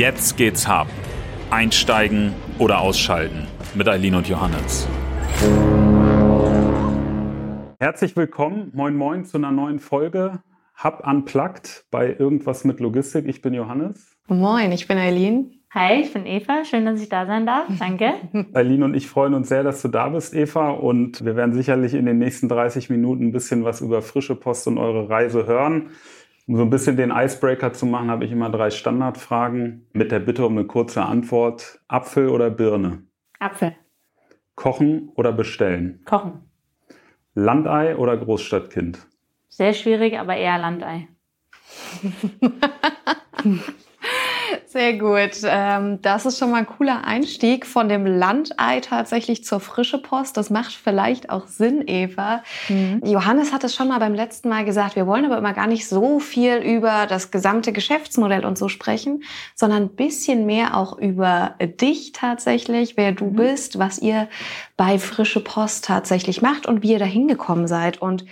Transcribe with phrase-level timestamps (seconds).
[0.00, 0.88] Jetzt geht's hart.
[1.50, 4.88] Einsteigen oder ausschalten mit Eileen und Johannes.
[7.78, 10.40] Herzlich willkommen, moin moin zu einer neuen Folge
[10.82, 13.26] Hub Unplugged bei Irgendwas mit Logistik.
[13.28, 14.16] Ich bin Johannes.
[14.26, 15.60] Moin, ich bin Eileen.
[15.74, 16.64] Hi, ich bin Eva.
[16.64, 17.66] Schön, dass ich da sein darf.
[17.78, 18.14] Danke.
[18.54, 20.70] Eileen und ich freuen uns sehr, dass du da bist, Eva.
[20.70, 24.66] Und wir werden sicherlich in den nächsten 30 Minuten ein bisschen was über frische Post
[24.66, 25.90] und eure Reise hören.
[26.50, 30.18] Um so ein bisschen den Icebreaker zu machen, habe ich immer drei Standardfragen mit der
[30.18, 31.78] Bitte um eine kurze Antwort.
[31.86, 33.04] Apfel oder Birne?
[33.38, 33.76] Apfel.
[34.56, 36.02] Kochen oder bestellen?
[36.06, 36.50] Kochen.
[37.34, 38.98] Landei oder Großstadtkind?
[39.48, 41.06] Sehr schwierig, aber eher Landei.
[44.72, 45.40] Sehr gut.
[45.42, 50.36] Ähm, das ist schon mal ein cooler Einstieg von dem Landei tatsächlich zur frische Post.
[50.36, 52.44] Das macht vielleicht auch Sinn, Eva.
[52.68, 53.02] Mhm.
[53.04, 54.94] Johannes hat es schon mal beim letzten Mal gesagt.
[54.94, 59.24] Wir wollen aber immer gar nicht so viel über das gesamte Geschäftsmodell und so sprechen,
[59.56, 63.34] sondern ein bisschen mehr auch über dich tatsächlich, wer du mhm.
[63.34, 64.28] bist, was ihr
[64.76, 68.00] bei frische Post tatsächlich macht und wie ihr da hingekommen seid.
[68.00, 68.24] Und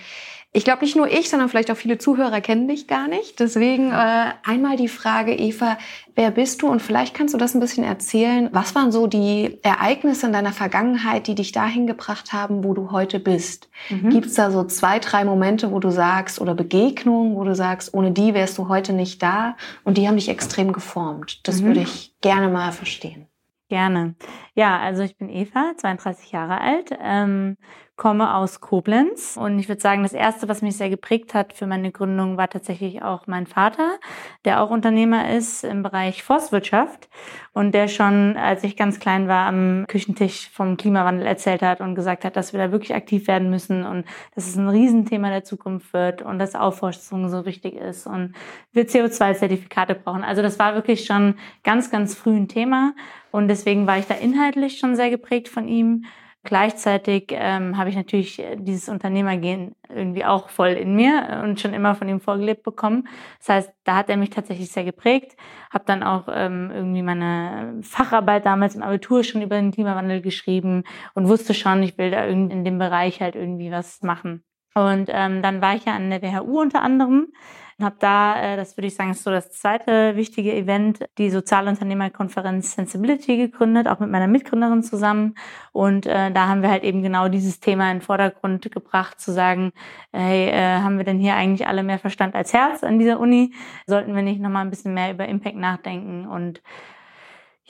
[0.51, 3.39] ich glaube, nicht nur ich, sondern vielleicht auch viele Zuhörer kennen dich gar nicht.
[3.39, 5.77] Deswegen äh, einmal die Frage, Eva,
[6.15, 6.69] wer bist du?
[6.69, 8.49] Und vielleicht kannst du das ein bisschen erzählen.
[8.53, 12.91] Was waren so die Ereignisse in deiner Vergangenheit, die dich dahin gebracht haben, wo du
[12.91, 13.69] heute bist?
[13.91, 14.09] Mhm.
[14.09, 17.93] Gibt es da so zwei, drei Momente, wo du sagst, oder Begegnungen, wo du sagst,
[17.93, 19.55] ohne die wärst du heute nicht da
[19.85, 21.47] und die haben dich extrem geformt?
[21.47, 21.67] Das mhm.
[21.67, 23.27] würde ich gerne mal verstehen.
[23.69, 24.15] Gerne.
[24.59, 27.57] Ja, also ich bin Eva, 32 Jahre alt, ähm,
[27.95, 31.67] komme aus Koblenz und ich würde sagen, das erste, was mich sehr geprägt hat für
[31.67, 33.99] meine Gründung, war tatsächlich auch mein Vater,
[34.45, 37.09] der auch Unternehmer ist im Bereich Forstwirtschaft
[37.53, 41.95] und der schon, als ich ganz klein war, am Küchentisch vom Klimawandel erzählt hat und
[41.95, 45.45] gesagt hat, dass wir da wirklich aktiv werden müssen und dass es ein Riesenthema der
[45.45, 48.35] Zukunft wird und dass Aufforstung so wichtig ist und
[48.73, 50.23] wir CO2-Zertifikate brauchen.
[50.25, 52.95] Also das war wirklich schon ganz, ganz früh ein Thema
[53.31, 54.48] und deswegen war ich da inhaltlich
[54.79, 56.05] schon sehr geprägt von ihm.
[56.45, 61.75] Gleichzeitig ähm, habe ich natürlich äh, dieses Unternehmergehen irgendwie auch voll in mir und schon
[61.75, 63.09] immer von ihm vorgelebt bekommen.
[63.39, 65.37] Das heißt, da hat er mich tatsächlich sehr geprägt.
[65.71, 70.85] Habe dann auch ähm, irgendwie meine Facharbeit damals im Abitur schon über den Klimawandel geschrieben
[71.15, 74.45] und wusste schon, ich will da irgendwie in dem Bereich halt irgendwie was machen.
[74.75, 77.33] Und ähm, dann war ich ja an der WHU unter anderem
[77.79, 81.31] und habe da, äh, das würde ich sagen, ist so das zweite wichtige Event, die
[81.31, 85.37] Sozialunternehmerkonferenz Sensibility gegründet, auch mit meiner Mitgründerin zusammen.
[85.73, 89.33] Und äh, da haben wir halt eben genau dieses Thema in den Vordergrund gebracht, zu
[89.33, 89.73] sagen,
[90.13, 93.55] hey, äh, haben wir denn hier eigentlich alle mehr Verstand als Herz an dieser Uni?
[93.87, 96.61] Sollten wir nicht nochmal ein bisschen mehr über Impact nachdenken und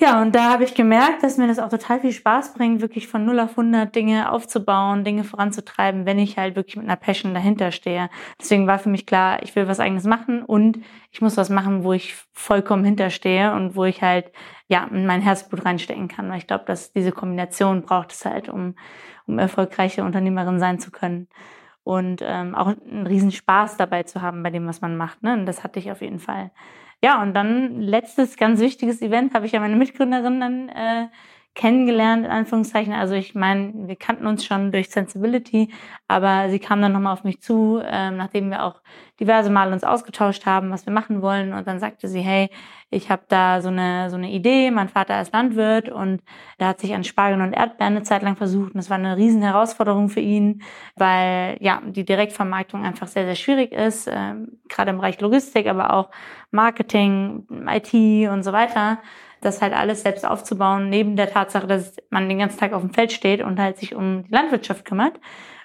[0.01, 3.09] ja, und da habe ich gemerkt, dass mir das auch total viel Spaß bringt, wirklich
[3.09, 7.35] von 0 auf 100 Dinge aufzubauen, Dinge voranzutreiben, wenn ich halt wirklich mit einer Passion
[7.35, 8.09] dahinter stehe.
[8.41, 10.79] Deswegen war für mich klar, ich will was eigenes machen und
[11.11, 14.31] ich muss was machen, wo ich vollkommen hinterstehe und wo ich halt,
[14.69, 16.31] ja, mein Herzblut reinstecken kann.
[16.31, 18.77] Weil ich glaube, dass diese Kombination braucht es halt, um,
[19.27, 21.27] um erfolgreiche Unternehmerin sein zu können.
[21.83, 25.25] Und ähm, auch einen riesen Spaß dabei zu haben bei dem, was man macht.
[25.25, 25.33] Ne?
[25.33, 26.53] Und das hatte ich auf jeden Fall.
[27.03, 31.09] Ja, und dann letztes ganz wichtiges Event habe ich ja meine Mitgründerin dann äh,
[31.59, 32.93] kennengelernt, in Anführungszeichen.
[32.95, 35.71] Also ich meine, wir kannten uns schon durch Sensibility,
[36.07, 38.81] aber sie kam dann nochmal auf mich zu, ähm, nachdem wir auch
[39.19, 41.53] diverse Male uns ausgetauscht haben, was wir machen wollen.
[41.53, 42.49] Und dann sagte sie, hey,
[42.91, 46.23] ich habe da so eine, so eine Idee, mein Vater ist Landwirt und
[46.59, 48.75] er hat sich an Spargel und Erdbeeren eine Zeit lang versucht.
[48.75, 50.63] Und das war eine riesen Herausforderung für ihn,
[50.95, 55.93] weil ja die Direktvermarktung einfach sehr, sehr schwierig ist, ähm, gerade im Bereich Logistik, aber
[55.93, 56.11] auch
[56.53, 57.93] Marketing, IT
[58.31, 58.99] und so weiter
[59.41, 62.93] das halt alles selbst aufzubauen, neben der Tatsache, dass man den ganzen Tag auf dem
[62.93, 65.21] Feld steht und halt sich um die Landwirtschaft kümmert.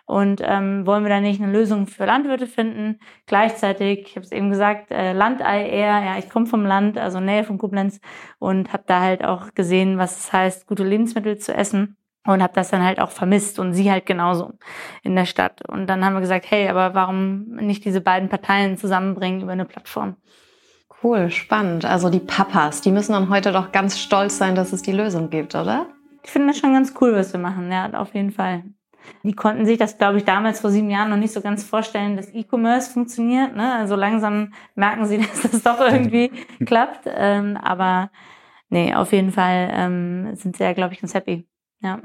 [0.06, 3.00] Und ähm, wollen wir da nicht eine Lösung für Landwirte finden?
[3.26, 7.22] Gleichzeitig, ich habe es eben gesagt, äh, Landei eher, ja, ich komme vom Land, also
[7.22, 8.02] Nähe von Koblenz
[8.38, 11.96] und habe da halt auch gesehen, was es heißt, gute Lebensmittel zu essen
[12.26, 14.54] und habe das dann halt auch vermisst und sie halt genauso
[15.04, 15.68] in der Stadt.
[15.70, 19.66] Und dann haben wir gesagt, hey, aber warum nicht diese beiden Parteien zusammenbringen über eine
[19.66, 20.18] Plattform?
[21.04, 21.84] Cool, spannend.
[21.84, 25.30] Also die Papas, die müssen dann heute doch ganz stolz sein, dass es die Lösung
[25.30, 25.88] gibt, oder?
[26.24, 28.64] Ich finde das schon ganz cool, was wir machen, ja, auf jeden Fall.
[29.24, 32.16] Die konnten sich das, glaube ich, damals vor sieben Jahren noch nicht so ganz vorstellen,
[32.16, 33.54] dass E-Commerce funktioniert.
[33.54, 33.74] Ne?
[33.74, 36.32] Also langsam merken sie, dass das doch irgendwie
[36.66, 37.02] klappt.
[37.06, 38.10] Ähm, aber
[38.70, 41.46] nee, auf jeden Fall ähm, sind sie ja, glaube ich, ganz happy.
[41.82, 42.00] Ja.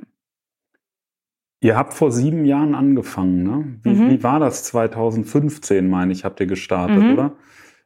[1.61, 3.79] Ihr habt vor sieben Jahren angefangen, ne?
[3.83, 4.11] Wie, mhm.
[4.11, 7.13] wie war das 2015, meine ich, habt ihr gestartet, mhm.
[7.13, 7.37] oder?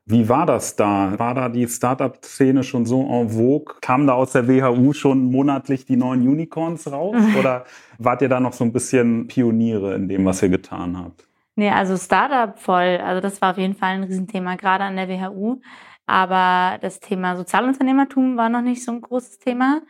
[0.04, 1.18] Wie war das da?
[1.18, 3.76] War da die Startup-Szene schon so en vogue?
[3.80, 7.16] Kamen da aus der WHU schon monatlich die neuen Unicorns raus?
[7.38, 7.64] Oder
[7.98, 11.26] wart ihr da noch so ein bisschen Pioniere in dem, was ihr getan habt?
[11.54, 12.98] Nee, also Startup voll.
[13.04, 15.60] Also das war auf jeden Fall ein Riesenthema, gerade an der WHU.
[16.06, 19.82] Aber das Thema Sozialunternehmertum war noch nicht so ein großes Thema.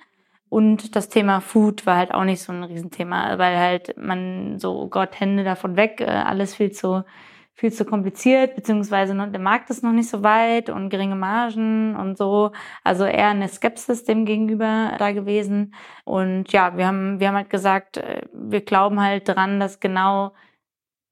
[0.51, 4.83] Und das Thema Food war halt auch nicht so ein Riesenthema, weil halt man so,
[4.83, 7.05] oh Gott, Hände davon weg, äh, alles viel zu,
[7.55, 12.17] viel zu kompliziert, beziehungsweise der Markt ist noch nicht so weit und geringe Margen und
[12.17, 12.53] so.
[12.83, 15.75] Also eher eine Skepsis dem gegenüber da gewesen.
[16.05, 20.33] Und ja, wir haben, wir haben halt gesagt, äh, wir glauben halt dran, dass genau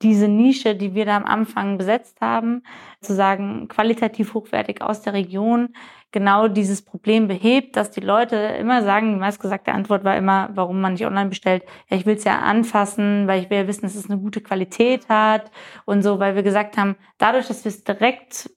[0.02, 2.62] diese Nische, die wir da am Anfang besetzt haben,
[3.02, 5.74] zu sagen, qualitativ hochwertig aus der Region,
[6.12, 10.80] genau dieses Problem behebt, dass die Leute immer sagen, die meistgesagte Antwort war immer, warum
[10.80, 13.82] man nicht online bestellt, ja, ich will es ja anfassen, weil ich will ja wissen,
[13.82, 15.50] dass es eine gute Qualität hat
[15.84, 18.50] und so, weil wir gesagt haben, dadurch, dass wir es direkt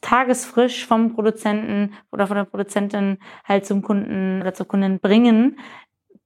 [0.00, 5.58] tagesfrisch vom Produzenten oder von der Produzentin halt zum Kunden oder zur Kundin bringen,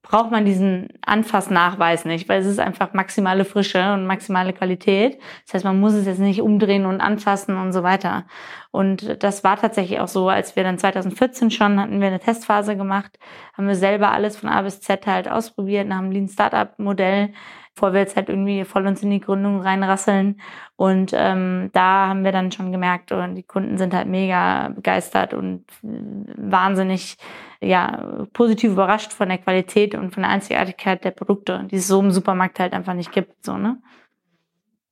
[0.04, 5.18] braucht man diesen Anfassnachweis nicht, weil es ist einfach maximale Frische und maximale Qualität.
[5.46, 8.26] Das heißt, man muss es jetzt nicht umdrehen und anfassen und so weiter.
[8.70, 12.76] Und das war tatsächlich auch so, als wir dann 2014 schon hatten wir eine Testphase
[12.76, 13.18] gemacht,
[13.54, 17.30] haben wir selber alles von A bis Z halt ausprobiert nach einem Lean Startup Modell
[17.74, 20.40] bevor wir jetzt halt irgendwie voll uns in die Gründung reinrasseln.
[20.76, 24.68] Und ähm, da haben wir dann schon gemerkt, und oh, die Kunden sind halt mega
[24.68, 27.16] begeistert und wahnsinnig
[27.60, 32.00] ja, positiv überrascht von der Qualität und von der Einzigartigkeit der Produkte, die es so
[32.00, 33.44] im Supermarkt halt einfach nicht gibt.
[33.44, 33.78] So, ne?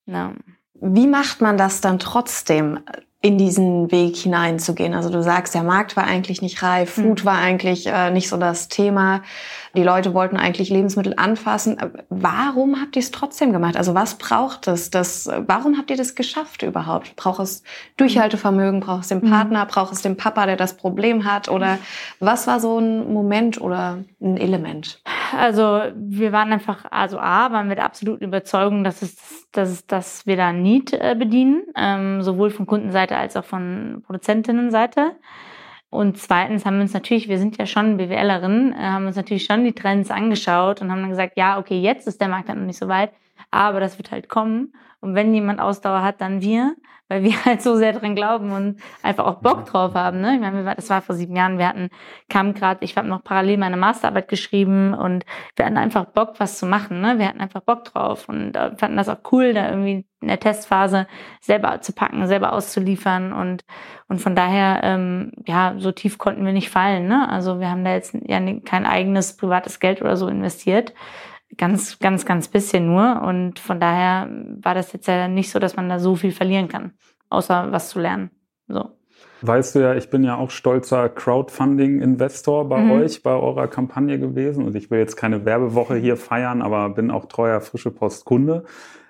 [0.06, 0.32] Ja.
[0.75, 2.81] Wie macht man das dann trotzdem?
[3.22, 4.94] In diesen Weg hineinzugehen.
[4.94, 7.24] Also du sagst, der Markt war eigentlich nicht reif, Food hm.
[7.24, 9.22] war eigentlich äh, nicht so das Thema.
[9.76, 11.78] Die Leute wollten eigentlich Lebensmittel anfassen.
[11.78, 13.76] Äh, warum habt ihr es trotzdem gemacht?
[13.76, 14.90] Also was braucht es?
[14.90, 17.14] Das, warum habt ihr das geschafft überhaupt?
[17.14, 17.62] Braucht es
[17.96, 18.80] Durchhaltevermögen?
[18.80, 19.30] Braucht es den hm.
[19.30, 19.66] Partner?
[19.66, 21.48] Braucht es den Papa, der das Problem hat?
[21.48, 21.78] Oder
[22.18, 25.00] was war so ein Moment oder ein Element?
[25.38, 29.16] Also wir waren einfach, also A, waren wir der absoluten Überzeugung, dass es,
[29.52, 34.03] dass dass wir da Need äh, bedienen, ähm, sowohl von Kundenseite Seite als auch von
[34.06, 35.12] Produzentinnenseite.
[35.91, 39.44] Und zweitens haben wir uns natürlich, wir sind ja schon BWLerinnen, äh, haben uns natürlich
[39.44, 42.59] schon die Trends angeschaut und haben dann gesagt, ja, okay, jetzt ist der Markt halt
[42.59, 43.12] noch nicht so weit,
[43.52, 44.75] aber das wird halt kommen.
[45.00, 46.75] Und wenn jemand Ausdauer hat, dann wir
[47.12, 50.20] weil wir halt so sehr dran glauben und einfach auch Bock drauf haben.
[50.20, 50.34] Ne?
[50.34, 51.90] Ich meine, das war vor sieben Jahren, wir hatten,
[52.31, 55.25] kam gerade, ich habe noch parallel meine Masterarbeit geschrieben und
[55.56, 57.02] wir hatten einfach Bock, was zu machen.
[57.02, 57.19] Ne?
[57.19, 60.40] Wir hatten einfach Bock drauf und äh, fanden das auch cool, da irgendwie in der
[60.40, 61.06] Testphase
[61.40, 63.64] selber zu packen, selber auszuliefern und
[64.08, 67.08] und von daher ähm, ja so tief konnten wir nicht fallen.
[67.08, 67.28] Ne?
[67.28, 70.94] Also wir haben da jetzt ja kein eigenes privates Geld oder so investiert,
[71.56, 73.22] ganz, ganz, ganz bisschen nur.
[73.22, 74.28] Und von daher
[74.60, 76.93] war das jetzt ja nicht so, dass man da so viel verlieren kann,
[77.31, 78.31] außer was zu lernen.
[78.69, 78.90] So.
[79.43, 82.90] Weißt du ja, ich bin ja auch stolzer Crowdfunding-Investor bei mhm.
[82.93, 84.64] euch, bei eurer Kampagne gewesen.
[84.64, 88.64] Und ich will jetzt keine Werbewoche hier feiern, aber bin auch treuer frische Post-Kunde.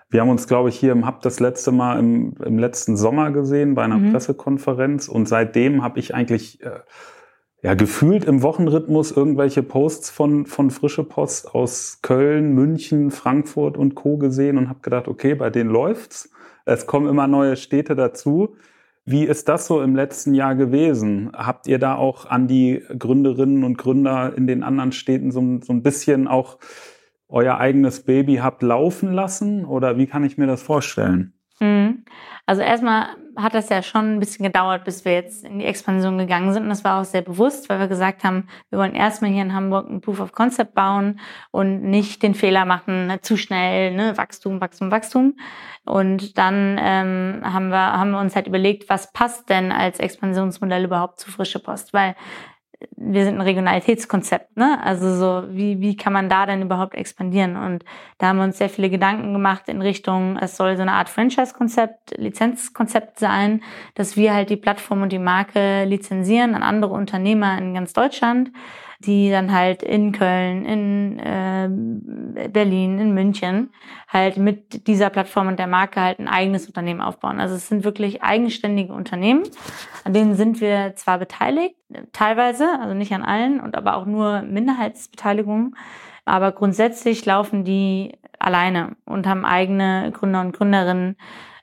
[0.09, 3.31] Wir haben uns, glaube ich, hier im Hub das letzte Mal im, im letzten Sommer
[3.31, 4.13] gesehen bei einer mhm.
[4.13, 5.09] Pressekonferenz.
[5.09, 6.81] Und seitdem habe ich eigentlich äh,
[7.63, 13.95] ja, gefühlt im Wochenrhythmus irgendwelche Posts von, von Frische Post aus Köln, München, Frankfurt und
[13.95, 14.17] Co.
[14.17, 16.31] gesehen und habe gedacht, okay, bei denen läuft's.
[16.65, 18.57] Es kommen immer neue Städte dazu.
[19.05, 21.31] Wie ist das so im letzten Jahr gewesen?
[21.35, 25.73] Habt ihr da auch an die Gründerinnen und Gründer in den anderen Städten so, so
[25.73, 26.59] ein bisschen auch
[27.29, 29.65] euer eigenes Baby habt laufen lassen?
[29.65, 31.35] Oder wie kann ich mir das vorstellen?
[31.61, 32.05] Mhm.
[32.45, 33.07] Also erstmal
[33.37, 36.65] hat das ja schon ein bisschen gedauert, bis wir jetzt in die Expansion gegangen sind.
[36.65, 39.55] Und das war auch sehr bewusst, weil wir gesagt haben, wir wollen erstmal hier in
[39.55, 41.21] Hamburg ein Proof of Concept bauen
[41.51, 45.37] und nicht den Fehler machen, ne, zu schnell, ne, Wachstum, Wachstum, Wachstum.
[45.85, 50.85] Und dann ähm, haben, wir, haben wir uns halt überlegt, was passt denn als Expansionsmodell
[50.85, 51.93] überhaupt zu frische Post?
[51.93, 52.15] Weil
[52.97, 54.79] wir sind ein Regionalitätskonzept, ne?
[54.83, 57.57] Also so, wie, wie kann man da denn überhaupt expandieren?
[57.57, 57.85] Und
[58.19, 61.09] da haben wir uns sehr viele Gedanken gemacht in Richtung, es soll so eine Art
[61.09, 63.63] Franchise-Konzept, Lizenzkonzept sein,
[63.95, 68.51] dass wir halt die Plattform und die Marke lizenzieren an andere Unternehmer in ganz Deutschland
[69.05, 73.71] die dann halt in Köln, in äh, Berlin, in München
[74.09, 77.41] halt mit dieser Plattform und der Marke halt ein eigenes Unternehmen aufbauen.
[77.41, 79.43] Also es sind wirklich eigenständige Unternehmen,
[80.05, 81.77] an denen sind wir zwar beteiligt,
[82.13, 85.77] teilweise, also nicht an allen und aber auch nur Minderheitsbeteiligung,
[86.25, 91.17] aber grundsätzlich laufen die alleine und haben eigene Gründer und Gründerinnen,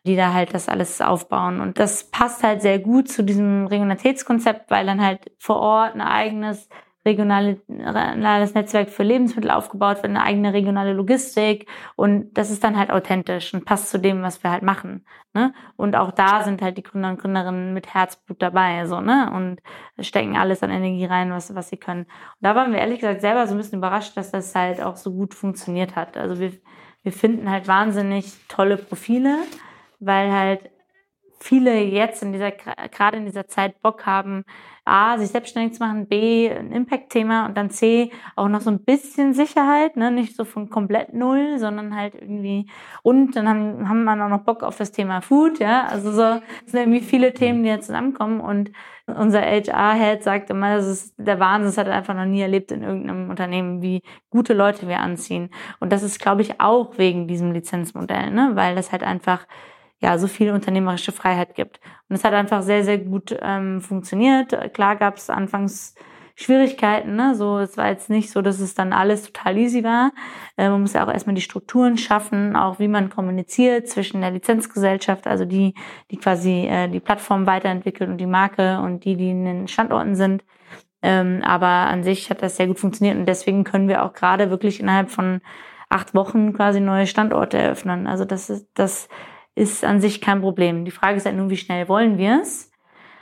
[0.06, 1.60] die da halt das alles aufbauen.
[1.60, 6.02] Und das passt halt sehr gut zu diesem Regionalitätskonzept, weil dann halt vor Ort ein
[6.02, 6.70] eigenes
[7.10, 12.92] regionales Netzwerk für Lebensmittel aufgebaut wird, eine eigene regionale Logistik und das ist dann halt
[12.92, 15.06] authentisch und passt zu dem, was wir halt machen.
[15.34, 15.54] Ne?
[15.76, 19.32] Und auch da sind halt die Gründer und Gründerinnen mit Herzblut dabei, so, ne?
[19.32, 19.62] Und
[20.04, 22.02] stecken alles an Energie rein, was, was sie können.
[22.02, 24.96] Und da waren wir ehrlich gesagt selber so ein bisschen überrascht, dass das halt auch
[24.96, 26.18] so gut funktioniert hat.
[26.18, 26.54] Also wir,
[27.04, 29.38] wir finden halt wahnsinnig tolle Profile,
[30.00, 30.72] weil halt
[31.40, 34.46] viele jetzt in dieser, gerade in dieser Zeit Bock haben,
[34.90, 38.84] A, sich selbstständig zu machen, B, ein Impact-Thema und dann C, auch noch so ein
[38.84, 40.12] bisschen Sicherheit, ne?
[40.12, 42.68] nicht so von komplett null, sondern halt irgendwie,
[43.04, 46.42] und dann haben, haben wir auch noch Bock auf das Thema Food, ja, also so,
[46.66, 48.72] es sind irgendwie viele Themen, die jetzt zusammenkommen und
[49.18, 52.72] unser HR-Head sagt immer, das ist der Wahnsinn, das hat er einfach noch nie erlebt
[52.72, 55.50] in irgendeinem Unternehmen, wie gute Leute wir anziehen.
[55.80, 58.52] Und das ist, glaube ich, auch wegen diesem Lizenzmodell, ne?
[58.54, 59.48] weil das halt einfach
[60.00, 61.80] ja so viel unternehmerische Freiheit gibt.
[62.08, 64.74] Und es hat einfach sehr, sehr gut ähm, funktioniert.
[64.74, 65.96] Klar gab es anfangs
[66.42, 67.36] Schwierigkeiten, ne?
[67.36, 70.14] So, es war jetzt nicht so, dass es dann alles total easy war.
[70.56, 74.32] Äh, man muss ja auch erstmal die Strukturen schaffen, auch wie man kommuniziert zwischen der
[74.32, 75.74] Lizenzgesellschaft, also die,
[76.12, 80.16] die quasi äh, die Plattform weiterentwickelt und die Marke und die, die in den Standorten
[80.16, 80.46] sind.
[81.02, 84.50] Ähm, aber an sich hat das sehr gut funktioniert und deswegen können wir auch gerade
[84.50, 85.42] wirklich innerhalb von
[85.90, 88.08] acht Wochen quasi neue Standorte eröffnen.
[88.08, 89.10] Also das ist, das
[89.56, 90.86] ist an sich kein Problem.
[90.86, 92.72] Die Frage ist halt nur, wie schnell wollen wir es?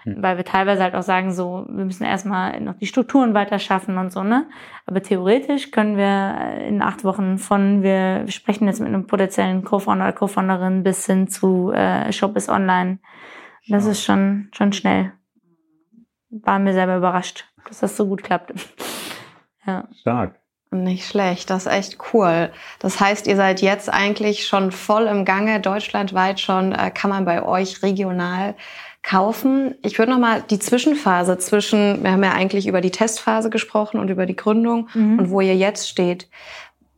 [0.03, 0.21] Hm.
[0.21, 3.97] Weil wir teilweise halt auch sagen, so, wir müssen erstmal noch die Strukturen weiter schaffen
[3.97, 4.47] und so, ne?
[4.85, 10.05] Aber theoretisch können wir in acht Wochen von, wir sprechen jetzt mit einem potenziellen Co-Founder
[10.05, 12.99] oder Co-Founderin bis hin zu äh, Shop ist online.
[13.67, 13.91] Das ja.
[13.91, 15.11] ist schon, schon schnell.
[16.29, 18.53] War mir selber überrascht, dass das so gut klappt.
[19.65, 19.87] ja.
[19.99, 20.39] Stark.
[20.69, 22.51] Nicht schlecht, das ist echt cool.
[22.79, 27.23] Das heißt, ihr seid jetzt eigentlich schon voll im Gange, deutschlandweit schon, äh, kann man
[27.23, 28.53] bei euch regional
[29.01, 29.75] kaufen.
[29.81, 33.99] Ich würde noch mal die Zwischenphase zwischen, wir haben ja eigentlich über die Testphase gesprochen
[33.99, 35.19] und über die Gründung mhm.
[35.19, 36.27] und wo ihr jetzt steht,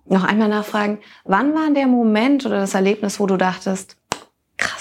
[0.05, 3.95] noch einmal nachfragen, wann war der Moment oder das Erlebnis, wo du dachtest,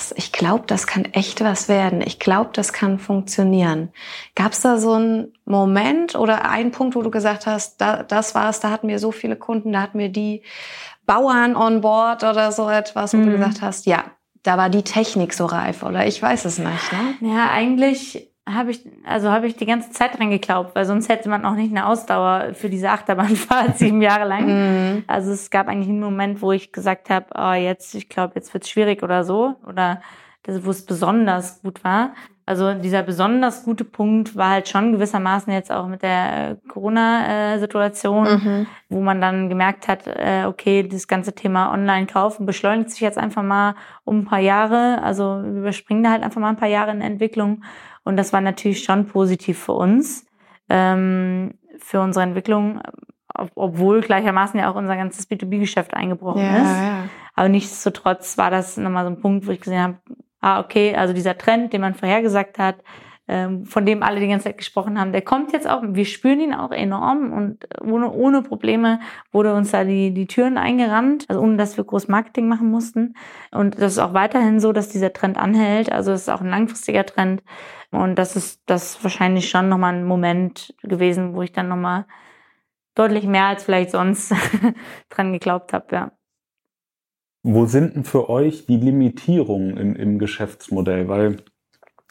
[0.08, 2.02] krass, ich glaube, das kann echt was werden.
[2.04, 3.90] Ich glaube, das kann funktionieren.
[4.34, 8.34] Gab es da so einen Moment oder einen Punkt, wo du gesagt hast, da, das
[8.34, 10.42] war's, da hatten wir so viele Kunden, da hatten wir die
[11.06, 13.26] Bauern on board oder so etwas, wo mhm.
[13.26, 14.04] du gesagt hast, ja,
[14.42, 16.92] da war die Technik so reif oder ich weiß es nicht.
[16.92, 17.34] Ne?
[17.34, 21.28] Ja, eigentlich habe ich, also habe ich die ganze Zeit dran geglaubt, weil sonst hätte
[21.28, 24.46] man auch nicht eine Ausdauer für diese Achterbahnfahrt sieben Jahre lang.
[24.46, 25.04] Mhm.
[25.06, 28.52] Also es gab eigentlich einen Moment, wo ich gesagt habe, oh, jetzt, ich glaube, jetzt
[28.54, 29.54] wird's schwierig oder so.
[29.66, 30.00] Oder
[30.48, 32.12] wo es besonders gut war.
[32.46, 38.24] Also dieser besonders gute Punkt war halt schon gewissermaßen jetzt auch mit der äh, Corona-Situation,
[38.24, 38.66] mhm.
[38.88, 43.42] wo man dann gemerkt hat, äh, okay, das ganze Thema Online-Kaufen beschleunigt sich jetzt einfach
[43.42, 43.74] mal
[44.04, 45.02] um ein paar Jahre.
[45.02, 47.64] Also wir überspringen da halt einfach mal ein paar Jahre in der Entwicklung.
[48.02, 50.26] Und das war natürlich schon positiv für uns,
[50.70, 52.80] ähm, für unsere Entwicklung,
[53.56, 56.76] obwohl gleichermaßen ja auch unser ganzes B2B-Geschäft eingebrochen ja, ist.
[56.80, 57.04] Ja.
[57.34, 59.98] Aber nichtsdestotrotz war das nochmal so ein Punkt, wo ich gesehen habe,
[60.40, 62.76] ah, okay, also dieser Trend, den man vorhergesagt hat,
[63.30, 65.82] ähm, von dem alle die ganze Zeit gesprochen haben, der kommt jetzt auch.
[65.86, 69.00] Wir spüren ihn auch enorm und ohne, ohne Probleme
[69.32, 73.14] wurde uns da die, die Türen eingerannt, also ohne dass wir groß Marketing machen mussten.
[73.50, 75.92] Und das ist auch weiterhin so, dass dieser Trend anhält.
[75.92, 77.42] Also es ist auch ein langfristiger Trend.
[77.90, 82.06] Und das ist das wahrscheinlich schon nochmal ein Moment gewesen, wo ich dann nochmal
[82.94, 84.34] deutlich mehr als vielleicht sonst
[85.10, 86.17] dran geglaubt habe, ja.
[87.42, 91.08] Wo sind denn für euch die Limitierungen im, im Geschäftsmodell?
[91.08, 91.36] Weil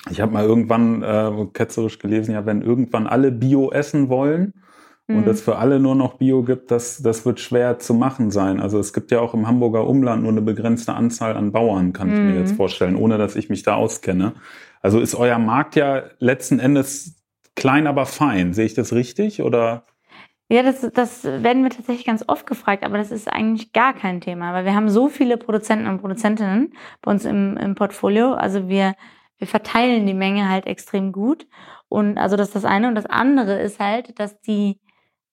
[0.10, 4.54] ich habe mal irgendwann äh, ketzerisch gelesen, ja, wenn irgendwann alle Bio essen wollen
[5.08, 5.18] mhm.
[5.18, 8.60] und es für alle nur noch Bio gibt, das, das wird schwer zu machen sein.
[8.60, 12.14] Also es gibt ja auch im Hamburger Umland nur eine begrenzte Anzahl an Bauern, kann
[12.14, 12.32] ich mhm.
[12.32, 14.34] mir jetzt vorstellen, ohne dass ich mich da auskenne.
[14.82, 17.16] Also ist euer Markt ja letzten Endes
[17.56, 18.54] klein, aber fein.
[18.54, 19.86] Sehe ich das richtig oder?
[20.50, 24.22] Ja, das, das werden wir tatsächlich ganz oft gefragt, aber das ist eigentlich gar kein
[24.22, 28.34] Thema, weil wir haben so viele Produzenten und Produzentinnen bei uns im, im Portfolio.
[28.34, 28.96] Also wir,
[29.40, 31.48] wir verteilen die Menge halt extrem gut.
[31.90, 32.88] Und also das ist das eine.
[32.88, 34.80] Und das andere ist halt, dass die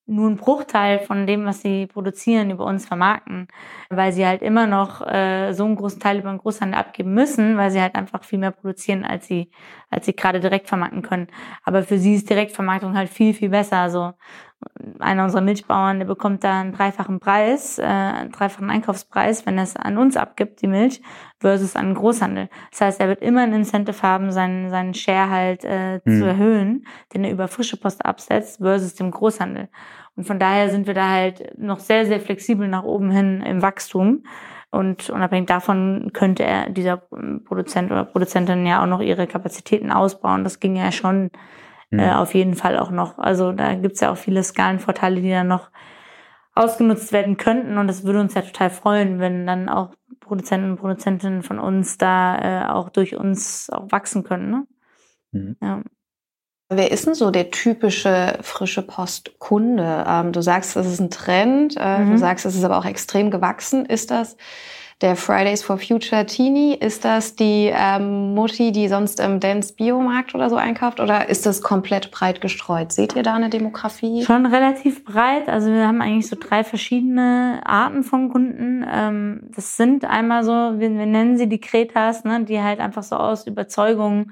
[0.06, 3.48] nur einen Bruchteil von dem, was sie produzieren, über uns vermarkten,
[3.88, 7.56] weil sie halt immer noch äh, so einen großen Teil über den Großhandel abgeben müssen,
[7.56, 9.50] weil sie halt einfach viel mehr produzieren, als sie,
[9.90, 11.28] als sie gerade direkt vermarkten können.
[11.64, 13.78] Aber für sie ist Direktvermarktung halt viel, viel besser.
[13.78, 14.12] Also
[14.98, 19.64] einer unserer Milchbauern, der bekommt da einen dreifachen Preis, äh, einen dreifachen Einkaufspreis, wenn er
[19.64, 21.02] es an uns abgibt, die Milch,
[21.38, 22.48] versus an den Großhandel.
[22.70, 26.18] Das heißt, er wird immer ein Incentive haben, seinen, seinen Share halt äh, hm.
[26.18, 29.68] zu erhöhen, den er über frische Post absetzt, versus dem Großhandel.
[30.16, 33.62] Und von daher sind wir da halt noch sehr, sehr flexibel nach oben hin im
[33.62, 34.24] Wachstum.
[34.70, 40.42] Und unabhängig davon könnte er, dieser Produzent oder Produzentin ja auch noch ihre Kapazitäten ausbauen.
[40.42, 41.30] Das ging ja schon
[41.94, 42.00] mhm.
[42.00, 43.18] äh, auf jeden Fall auch noch.
[43.18, 45.70] Also da gibt's ja auch viele Skalenvorteile, die dann noch
[46.54, 47.78] ausgenutzt werden könnten.
[47.78, 51.98] Und das würde uns ja total freuen, wenn dann auch Produzenten und Produzentinnen von uns
[51.98, 54.50] da äh, auch durch uns auch wachsen können.
[54.50, 54.66] Ne?
[55.32, 55.56] Mhm.
[55.60, 55.82] Ja.
[56.70, 60.04] Wer ist denn so der typische frische Postkunde?
[60.08, 61.76] Ähm, du sagst, das ist ein Trend.
[61.78, 62.12] Äh, mhm.
[62.12, 63.84] Du sagst, es ist aber auch extrem gewachsen.
[63.84, 64.36] Ist das
[65.00, 66.74] der Fridays for Future Teenie?
[66.74, 71.00] Ist das die ähm, Mutti, die sonst im Dance Biomarkt oder so einkauft?
[71.00, 72.92] Oder ist das komplett breit gestreut?
[72.92, 74.24] Seht ihr da eine Demografie?
[74.24, 75.48] Schon relativ breit.
[75.48, 78.84] Also wir haben eigentlich so drei verschiedene Arten von Kunden.
[78.90, 83.02] Ähm, das sind einmal so, wir, wir nennen sie die Kretas, ne, die halt einfach
[83.02, 84.30] so aus Überzeugung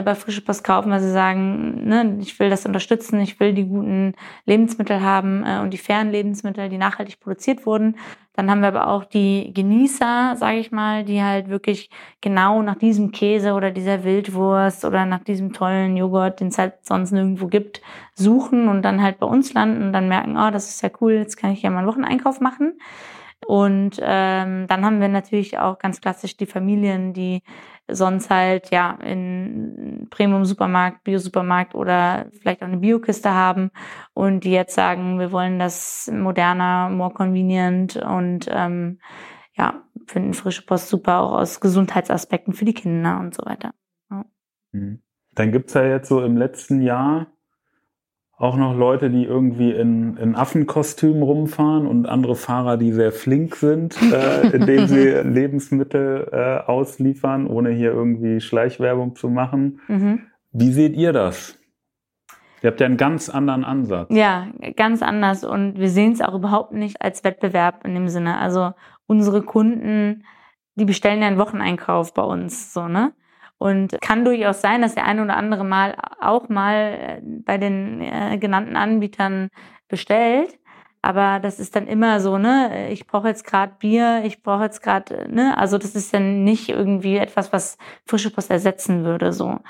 [0.00, 3.66] bei Frische Post kaufen, weil sie sagen, ne, ich will das unterstützen, ich will die
[3.66, 4.14] guten
[4.46, 7.96] Lebensmittel haben äh, und die fairen Lebensmittel, die nachhaltig produziert wurden.
[8.34, 11.90] Dann haben wir aber auch die Genießer, sage ich mal, die halt wirklich
[12.22, 16.74] genau nach diesem Käse oder dieser Wildwurst oder nach diesem tollen Joghurt, den es halt
[16.80, 17.82] sonst nirgendwo gibt,
[18.14, 21.12] suchen und dann halt bei uns landen und dann merken, oh, das ist ja cool,
[21.12, 22.78] jetzt kann ich ja mal einen Wocheneinkauf machen.
[23.46, 27.42] Und ähm, dann haben wir natürlich auch ganz klassisch die Familien, die
[27.94, 33.70] sonst halt ja in Premium-Supermarkt, Bio-Supermarkt oder vielleicht auch eine Biokiste haben
[34.14, 38.98] und die jetzt sagen, wir wollen das moderner, more convenient und ähm,
[39.54, 43.72] ja, finden frische Post super auch aus Gesundheitsaspekten für die Kinder und so weiter.
[44.10, 44.24] Ja.
[44.72, 45.02] Mhm.
[45.34, 47.31] Dann gibt's ja jetzt so im letzten Jahr
[48.42, 53.54] auch noch Leute, die irgendwie in, in Affenkostümen rumfahren und andere Fahrer, die sehr flink
[53.54, 59.80] sind, äh, indem sie Lebensmittel äh, ausliefern, ohne hier irgendwie Schleichwerbung zu machen.
[59.86, 60.22] Mhm.
[60.50, 61.56] Wie seht ihr das?
[62.62, 64.08] Ihr habt ja einen ganz anderen Ansatz.
[64.10, 65.44] Ja, ganz anders.
[65.44, 68.38] Und wir sehen es auch überhaupt nicht als Wettbewerb in dem Sinne.
[68.38, 68.72] Also
[69.06, 70.24] unsere Kunden,
[70.74, 73.12] die bestellen ja einen Wocheneinkauf bei uns, so, ne?
[73.62, 78.00] Und kann durchaus sein, dass der eine oder andere mal auch mal äh, bei den
[78.00, 79.50] äh, genannten Anbietern
[79.86, 80.58] bestellt.
[81.00, 84.82] Aber das ist dann immer so, ne, ich brauche jetzt gerade Bier, ich brauche jetzt
[84.82, 89.32] gerade, ne, also das ist dann nicht irgendwie etwas, was frische Post ersetzen würde.
[89.32, 89.60] So.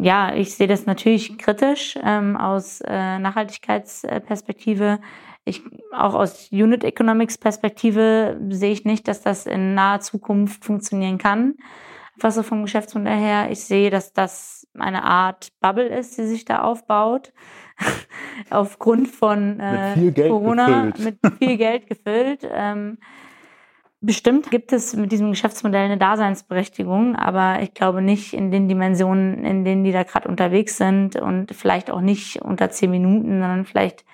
[0.00, 5.00] Ja, ich sehe das natürlich kritisch ähm, aus äh, Nachhaltigkeitsperspektive.
[5.44, 11.18] Ich, auch aus Unit Economics Perspektive sehe ich nicht, dass das in naher Zukunft funktionieren
[11.18, 11.56] kann
[12.20, 13.50] was so vom Geschäftsmodell her.
[13.50, 17.32] Ich sehe, dass das eine Art Bubble ist, die sich da aufbaut.
[18.50, 21.18] Aufgrund von äh, mit Corona gefüllt.
[21.22, 22.48] mit viel Geld gefüllt.
[22.50, 22.98] Ähm,
[24.00, 29.44] bestimmt gibt es mit diesem Geschäftsmodell eine Daseinsberechtigung, aber ich glaube nicht in den Dimensionen,
[29.44, 33.64] in denen die da gerade unterwegs sind und vielleicht auch nicht unter zehn Minuten, sondern
[33.64, 34.04] vielleicht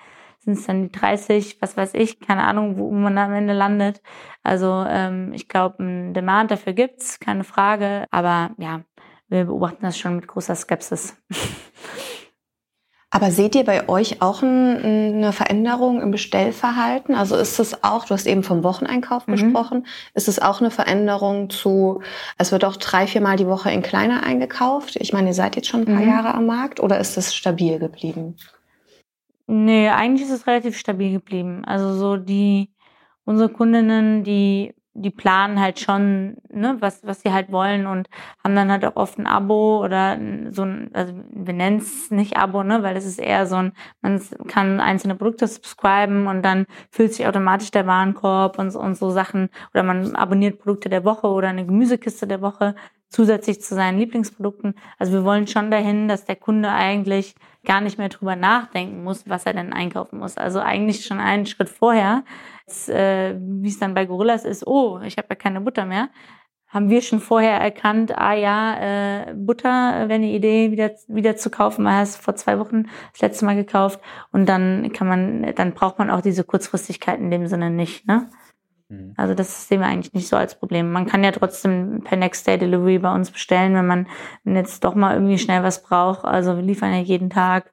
[0.43, 4.01] sind es dann die 30, was weiß ich, keine Ahnung, wo man am Ende landet.
[4.41, 8.05] Also ähm, ich glaube, ein Demand dafür gibt's, keine Frage.
[8.09, 8.81] Aber ja,
[9.29, 11.15] wir beobachten das schon mit großer Skepsis.
[13.13, 14.77] Aber seht ihr bei euch auch ein,
[15.17, 17.13] eine Veränderung im Bestellverhalten?
[17.13, 19.33] Also ist es auch, du hast eben vom Wocheneinkauf mhm.
[19.33, 22.01] gesprochen, ist es auch eine Veränderung zu,
[22.37, 24.95] es wird auch drei, viermal die Woche in kleiner eingekauft?
[24.95, 26.09] Ich meine, ihr seid jetzt schon ein paar mhm.
[26.09, 28.37] Jahre am Markt oder ist es stabil geblieben?
[29.53, 31.65] Nee, eigentlich ist es relativ stabil geblieben.
[31.65, 32.69] Also so die,
[33.25, 38.07] unsere Kundinnen, die, die planen halt schon, ne, was, was sie halt wollen und
[38.41, 40.17] haben dann halt auch oft ein Abo oder
[40.51, 43.73] so ein, also wir nennen es nicht Abo, ne, weil es ist eher so ein,
[44.01, 49.09] man kann einzelne Produkte subscriben und dann füllt sich automatisch der Warenkorb und, und so
[49.09, 52.73] Sachen oder man abonniert Produkte der Woche oder eine Gemüsekiste der Woche
[53.09, 54.75] zusätzlich zu seinen Lieblingsprodukten.
[54.97, 57.35] Also wir wollen schon dahin, dass der Kunde eigentlich
[57.65, 60.37] gar nicht mehr drüber nachdenken muss, was er denn einkaufen muss.
[60.37, 62.23] Also eigentlich schon einen Schritt vorher,
[62.87, 66.09] äh, wie es dann bei Gorillas ist, oh, ich habe ja keine Butter mehr,
[66.71, 71.49] haben wir schon vorher erkannt, ah ja, äh, Butter wäre eine Idee, wieder, wieder zu
[71.49, 71.87] kaufen.
[71.91, 73.99] Hat es vor zwei Wochen das letzte Mal gekauft
[74.31, 78.07] und dann kann man, dann braucht man auch diese Kurzfristigkeit in dem Sinne nicht.
[78.07, 78.29] Ne?
[78.91, 79.13] Mhm.
[79.15, 80.91] Also das sehen wir eigentlich nicht so als Problem.
[80.91, 84.07] Man kann ja trotzdem per Next Day Delivery bei uns bestellen, wenn man
[84.43, 86.25] jetzt doch mal irgendwie schnell was braucht.
[86.25, 87.71] Also wir liefern ja jeden Tag.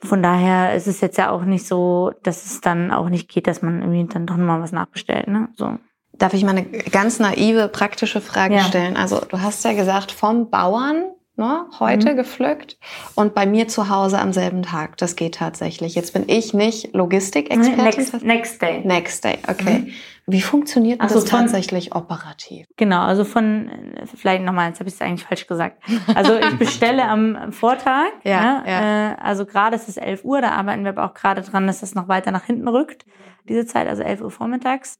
[0.00, 3.46] Von daher ist es jetzt ja auch nicht so, dass es dann auch nicht geht,
[3.46, 5.28] dass man irgendwie dann doch nochmal was nachbestellt.
[5.28, 5.48] Ne?
[5.56, 5.78] So.
[6.12, 8.62] Darf ich mal eine ganz naive, praktische Frage ja.
[8.62, 8.96] stellen?
[8.96, 11.04] Also du hast ja gesagt, vom Bauern
[11.36, 12.16] ne, heute mhm.
[12.16, 12.78] gepflückt
[13.14, 14.96] und bei mir zu Hause am selben Tag.
[14.98, 15.94] Das geht tatsächlich.
[15.94, 17.84] Jetzt bin ich nicht Logistikexpertin.
[17.84, 18.80] Next, next Day.
[18.84, 19.78] Next Day, okay.
[19.80, 19.92] Mhm.
[20.26, 22.66] Wie funktioniert also das tatsächlich operativ?
[22.78, 23.70] Genau, also von,
[24.16, 25.82] vielleicht nochmal, jetzt habe ich es eigentlich falsch gesagt.
[26.14, 29.12] Also ich bestelle am Vortag, ja, ne, ja.
[29.12, 31.80] Äh, also gerade ist es 11 Uhr, da arbeiten wir aber auch gerade dran, dass
[31.80, 33.04] das noch weiter nach hinten rückt,
[33.48, 34.98] diese Zeit, also 11 Uhr vormittags.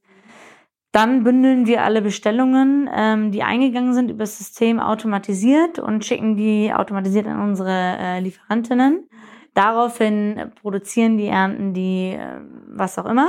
[0.94, 6.36] Dann bündeln wir alle Bestellungen, ähm, die eingegangen sind, über das System automatisiert und schicken
[6.36, 9.08] die automatisiert an unsere äh, Lieferantinnen.
[9.54, 13.28] Daraufhin produzieren die Ernten die, äh, was auch immer,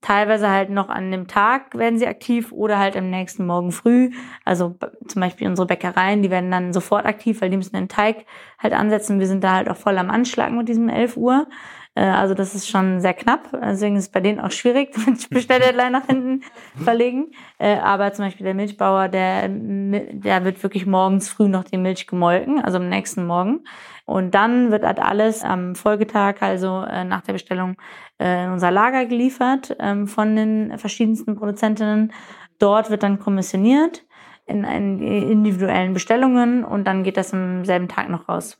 [0.00, 4.12] Teilweise halt noch an dem Tag werden sie aktiv oder halt am nächsten Morgen früh.
[4.44, 4.76] Also
[5.08, 8.24] zum Beispiel unsere Bäckereien, die werden dann sofort aktiv, weil die müssen den Teig
[8.60, 9.18] halt ansetzen.
[9.18, 11.48] Wir sind da halt auch voll am Anschlag mit diesem 11 Uhr.
[11.98, 13.48] Äh, also das ist schon sehr knapp.
[13.52, 16.42] Deswegen ist es bei denen auch schwierig, die Bestelldeadline nach hinten
[16.84, 17.32] verlegen.
[17.58, 22.06] Äh, aber zum Beispiel der Milchbauer, der, der wird wirklich morgens früh noch die Milch
[22.06, 23.64] gemolken, also am nächsten Morgen.
[24.04, 27.76] Und dann wird halt alles am Folgetag, also äh, nach der Bestellung,
[28.20, 32.12] in unser Lager geliefert ähm, von den verschiedensten Produzentinnen.
[32.58, 34.04] Dort wird dann kommissioniert
[34.44, 38.58] in individuellen Bestellungen und dann geht das am selben Tag noch raus.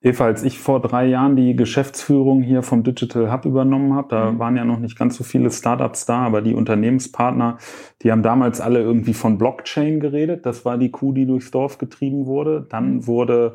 [0.00, 4.30] Eva, als ich vor drei Jahren die Geschäftsführung hier vom Digital Hub übernommen habe, da
[4.30, 4.38] mhm.
[4.38, 7.58] waren ja noch nicht ganz so viele Startups da, aber die Unternehmenspartner,
[8.02, 10.46] die haben damals alle irgendwie von Blockchain geredet.
[10.46, 12.64] Das war die Kuh, die durchs Dorf getrieben wurde.
[12.68, 13.06] Dann mhm.
[13.08, 13.54] wurde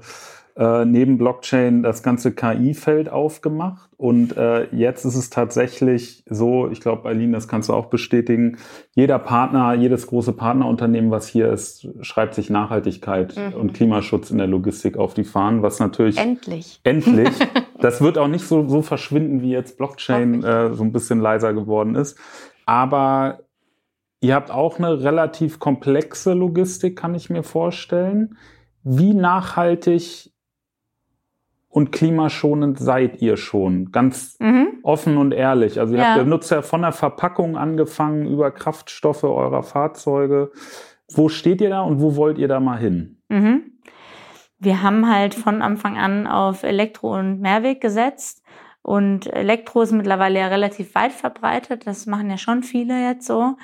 [0.56, 3.90] äh, neben Blockchain das ganze KI-Feld aufgemacht.
[3.98, 8.58] Und äh, jetzt ist es tatsächlich so, ich glaube, Eileen, das kannst du auch bestätigen,
[8.94, 13.60] jeder Partner, jedes große Partnerunternehmen, was hier ist, schreibt sich Nachhaltigkeit mhm.
[13.60, 16.18] und Klimaschutz in der Logistik auf die Fahnen, was natürlich...
[16.18, 16.80] Endlich.
[16.84, 17.32] Endlich.
[17.80, 21.54] das wird auch nicht so, so verschwinden, wie jetzt Blockchain äh, so ein bisschen leiser
[21.54, 22.18] geworden ist.
[22.68, 23.40] Aber
[24.22, 28.38] ihr habt auch eine relativ komplexe Logistik, kann ich mir vorstellen.
[28.84, 30.33] Wie nachhaltig
[31.74, 33.92] und klimaschonend seid ihr schon?
[33.92, 34.78] Ganz mhm.
[34.84, 35.80] offen und ehrlich.
[35.80, 36.10] Also ihr ja.
[36.10, 40.52] habt ihr nutzt ja von der Verpackung angefangen über Kraftstoffe eurer Fahrzeuge.
[41.12, 43.18] Wo steht ihr da und wo wollt ihr da mal hin?
[43.28, 43.72] Mhm.
[44.60, 48.44] Wir haben halt von Anfang an auf Elektro und Mehrweg gesetzt.
[48.84, 51.88] Und Elektro ist mittlerweile ja relativ weit verbreitet.
[51.88, 53.56] Das machen ja schon viele jetzt so.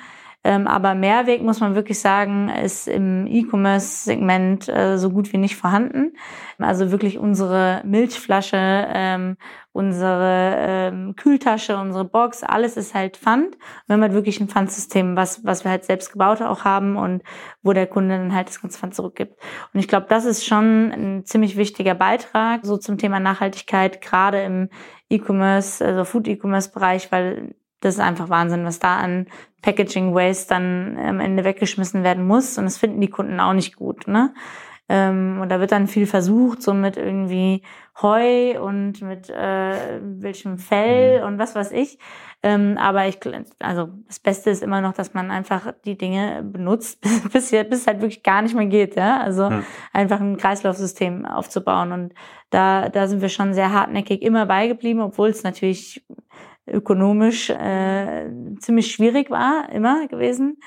[0.42, 5.56] Ähm, aber Mehrweg, muss man wirklich sagen, ist im E-Commerce-Segment äh, so gut wie nicht
[5.56, 6.12] vorhanden.
[6.58, 9.36] Also wirklich unsere Milchflasche, ähm,
[9.72, 13.56] unsere ähm, Kühltasche, unsere Box, alles ist halt Pfand.
[13.86, 17.22] wir haben halt wirklich ein Pfandsystem, was, was wir halt selbst gebaut auch haben und
[17.62, 19.38] wo der Kunde dann halt das ganze Pfand zurückgibt.
[19.74, 24.42] Und ich glaube, das ist schon ein ziemlich wichtiger Beitrag so zum Thema Nachhaltigkeit, gerade
[24.42, 24.70] im
[25.10, 29.26] E-Commerce, also Food-E-Commerce-Bereich, weil das ist einfach Wahnsinn, was da an
[29.62, 32.58] Packaging Waste dann am Ende weggeschmissen werden muss.
[32.58, 34.06] Und das finden die Kunden auch nicht gut.
[34.06, 34.32] Ne?
[34.88, 37.62] Ähm, und da wird dann viel versucht, so mit irgendwie
[38.02, 41.26] Heu und mit äh, welchem Fell mhm.
[41.26, 41.98] und was weiß ich.
[42.42, 43.18] Ähm, aber ich,
[43.58, 47.86] also das Beste ist immer noch, dass man einfach die Dinge benutzt, bis, bis es
[47.86, 48.96] halt wirklich gar nicht mehr geht.
[48.96, 49.20] Ja?
[49.20, 49.62] Also ja.
[49.92, 51.92] einfach ein Kreislaufsystem aufzubauen.
[51.92, 52.14] Und
[52.48, 56.04] da, da sind wir schon sehr hartnäckig immer beigeblieben, obwohl es natürlich
[56.66, 60.58] ökonomisch äh, ziemlich schwierig war, immer gewesen.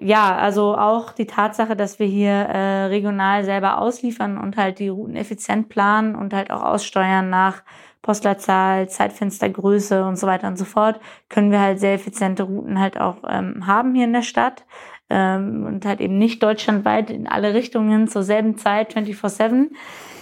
[0.00, 4.88] Ja, also auch die Tatsache, dass wir hier äh, regional selber ausliefern und halt die
[4.88, 7.64] Routen effizient planen und halt auch aussteuern nach
[8.02, 13.00] Postleitzahl, Zeitfenstergröße und so weiter und so fort, können wir halt sehr effiziente Routen halt
[13.00, 14.66] auch ähm, haben hier in der Stadt
[15.10, 19.70] ähm, und halt eben nicht deutschlandweit in alle Richtungen zur selben Zeit 24/7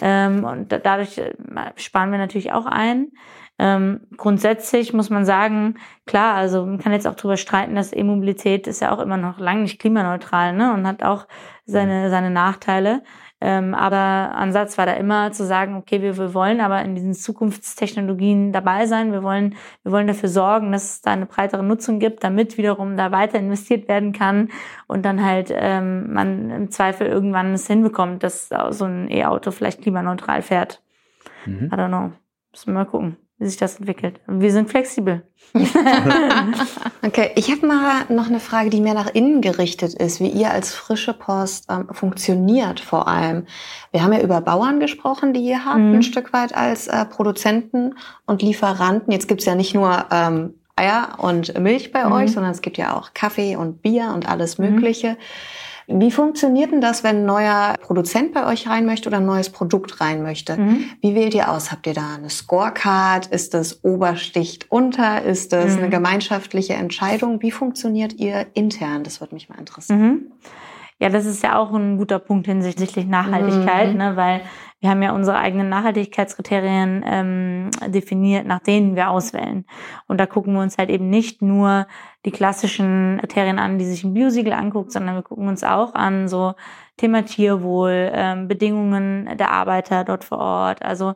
[0.00, 1.34] ähm, und dadurch äh,
[1.76, 3.12] sparen wir natürlich auch ein.
[3.58, 8.66] Ähm, grundsätzlich muss man sagen, klar, also man kann jetzt auch drüber streiten, dass E-Mobilität
[8.66, 11.26] ist ja auch immer noch lange nicht klimaneutral ne, und hat auch
[11.64, 13.02] seine, seine Nachteile.
[13.40, 17.14] Ähm, aber Ansatz war da immer zu sagen, okay, wir, wir wollen aber in diesen
[17.14, 19.12] Zukunftstechnologien dabei sein.
[19.12, 22.96] Wir wollen, wir wollen dafür sorgen, dass es da eine breitere Nutzung gibt, damit wiederum
[22.96, 24.50] da weiter investiert werden kann
[24.86, 29.82] und dann halt ähm, man im Zweifel irgendwann es hinbekommt, dass so ein E-Auto vielleicht
[29.82, 30.82] klimaneutral fährt.
[31.44, 31.70] Mhm.
[31.72, 32.12] I don't know.
[32.52, 34.20] Müssen wir mal gucken wie sich das entwickelt.
[34.26, 35.22] Wir sind flexibel.
[37.02, 40.50] okay, ich habe mal noch eine Frage, die mehr nach innen gerichtet ist, wie ihr
[40.50, 43.46] als frische Post ähm, funktioniert vor allem.
[43.92, 45.96] Wir haben ja über Bauern gesprochen, die ihr habt, mhm.
[45.96, 47.94] ein Stück weit als äh, Produzenten
[48.26, 49.12] und Lieferanten.
[49.12, 52.12] Jetzt gibt's ja nicht nur ähm, Eier und Milch bei mhm.
[52.12, 54.70] euch, sondern es gibt ja auch Kaffee und Bier und alles mhm.
[54.70, 55.12] Mögliche.
[55.12, 55.16] Mhm.
[55.88, 59.50] Wie funktioniert denn das, wenn ein neuer Produzent bei euch rein möchte oder ein neues
[59.50, 60.56] Produkt rein möchte?
[60.56, 60.84] Mhm.
[61.00, 61.70] Wie wählt ihr aus?
[61.70, 63.26] Habt ihr da eine Scorecard?
[63.26, 65.22] Ist das Obersticht unter?
[65.22, 65.78] Ist das mhm.
[65.78, 67.40] eine gemeinschaftliche Entscheidung?
[67.40, 69.04] Wie funktioniert ihr intern?
[69.04, 70.00] Das würde mich mal interessieren.
[70.00, 70.32] Mhm.
[70.98, 73.98] Ja, das ist ja auch ein guter Punkt hinsichtlich Nachhaltigkeit, mhm.
[73.98, 74.40] ne, weil
[74.80, 79.64] wir haben ja unsere eigenen Nachhaltigkeitskriterien ähm, definiert, nach denen wir auswählen.
[80.06, 81.86] Und da gucken wir uns halt eben nicht nur
[82.26, 86.28] die klassischen Kriterien an, die sich ein Biosiegel anguckt, sondern wir gucken uns auch an
[86.28, 86.54] so
[86.98, 90.82] Thema Tierwohl, ähm, Bedingungen der Arbeiter dort vor Ort.
[90.82, 91.14] Also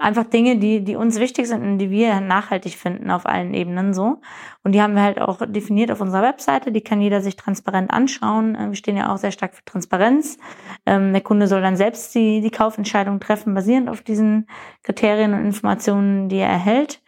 [0.00, 3.94] einfach Dinge, die, die uns wichtig sind und die wir nachhaltig finden auf allen Ebenen
[3.94, 4.20] so.
[4.62, 6.72] Und die haben wir halt auch definiert auf unserer Webseite.
[6.72, 8.54] Die kann jeder sich transparent anschauen.
[8.54, 10.38] Äh, wir stehen ja auch sehr stark für Transparenz.
[10.86, 14.48] Ähm, der Kunde soll dann selbst die, die Kaufentscheidung treffen, basierend auf diesen
[14.82, 17.00] Kriterien und Informationen, die er erhält.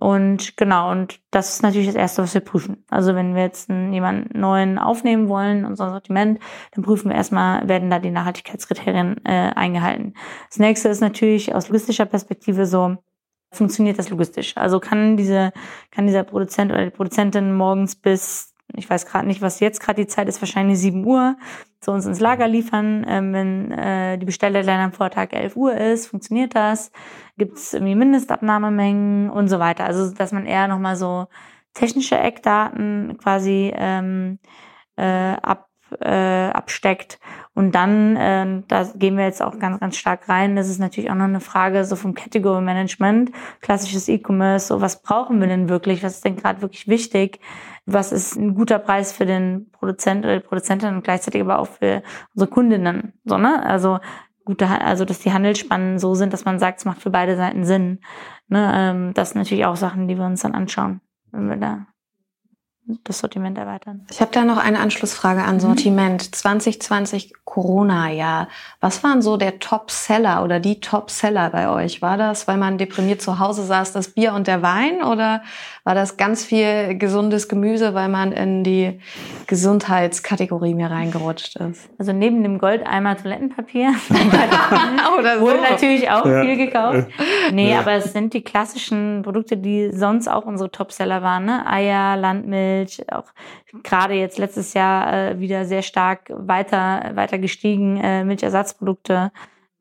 [0.00, 2.84] Und genau, und das ist natürlich das Erste, was wir prüfen.
[2.88, 6.40] Also wenn wir jetzt einen, jemanden neuen aufnehmen wollen, unser Sortiment,
[6.72, 10.14] dann prüfen wir erstmal, werden da die Nachhaltigkeitskriterien äh, eingehalten.
[10.48, 12.96] Das nächste ist natürlich aus logistischer Perspektive so,
[13.52, 14.56] funktioniert das logistisch?
[14.56, 15.52] Also kann diese,
[15.90, 20.02] kann dieser Produzent oder die Produzentin morgens bis, ich weiß gerade nicht, was jetzt gerade
[20.02, 21.36] die Zeit ist, wahrscheinlich 7 Uhr,
[21.80, 26.06] zu uns ins Lager liefern, ähm, wenn äh, die Bestelldeadline am Vortag 11 Uhr ist,
[26.08, 26.92] funktioniert das?
[27.38, 29.84] Gibt es irgendwie Mindestabnahmemengen und so weiter?
[29.84, 31.26] Also dass man eher nochmal so
[31.74, 34.38] technische Eckdaten quasi ähm,
[34.96, 37.18] äh, ab äh, absteckt.
[37.54, 40.56] Und dann, äh, da gehen wir jetzt auch ganz, ganz stark rein.
[40.56, 44.68] Das ist natürlich auch noch eine Frage so vom Category Management, klassisches E-Commerce.
[44.68, 46.02] So, was brauchen wir denn wirklich?
[46.02, 47.40] Was ist denn gerade wirklich wichtig?
[47.86, 51.68] Was ist ein guter Preis für den Produzent oder die Produzentin und gleichzeitig aber auch
[51.68, 52.02] für
[52.34, 53.14] unsere Kundinnen?
[53.24, 53.64] So, ne?
[53.64, 53.98] Also
[54.44, 57.64] gute, also dass die Handelsspannen so sind, dass man sagt, es macht für beide Seiten
[57.64, 58.00] Sinn.
[58.48, 58.72] Ne?
[58.74, 61.86] Ähm, das sind natürlich auch Sachen, die wir uns dann anschauen, wenn wir da
[63.04, 64.06] das Sortiment erweitern.
[64.10, 65.60] Ich habe da noch eine Anschlussfrage an mhm.
[65.60, 66.26] Sortiment.
[66.26, 66.32] Mhm.
[66.32, 68.48] 2020 Corona-Jahr.
[68.80, 72.00] Was waren so der Top-Seller oder die Top-Seller bei euch?
[72.00, 75.02] War das, weil man deprimiert zu Hause saß, das Bier und der Wein?
[75.02, 75.42] Oder
[75.82, 79.00] war das ganz viel gesundes Gemüse, weil man in die
[79.48, 81.90] Gesundheitskategorie mehr reingerutscht ist?
[81.98, 83.94] Also neben dem Goldeimer Toilettenpapier
[85.18, 85.40] oder so.
[85.40, 86.42] wurde natürlich auch ja.
[86.42, 87.08] viel gekauft.
[87.52, 87.80] Nee, ja.
[87.80, 91.46] aber es sind die klassischen Produkte, die sonst auch unsere Top-Seller waren.
[91.46, 91.66] Ne?
[91.66, 92.79] Eier, Landmilch,
[93.12, 93.32] auch
[93.82, 99.32] gerade jetzt letztes Jahr äh, wieder sehr stark weiter, weiter gestiegen, äh, Milchersatzprodukte.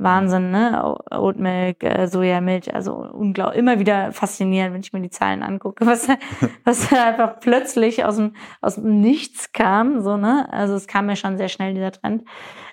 [0.01, 0.95] Wahnsinn, ne?
[1.11, 6.07] Oatmilk, äh, Sojamilch, also unglaublich, immer wieder faszinierend, wenn ich mir die Zahlen angucke, was,
[6.63, 10.47] was einfach plötzlich aus dem, aus dem Nichts kam, so, ne?
[10.51, 12.23] Also es kam mir schon sehr schnell, dieser Trend.